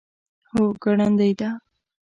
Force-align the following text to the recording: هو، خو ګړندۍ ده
هو، 0.51 0.63
خو 0.69 0.77
ګړندۍ 0.83 1.31
ده 1.39 1.49